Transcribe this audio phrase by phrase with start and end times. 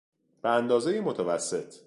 [0.41, 1.75] به اندازهی متوسط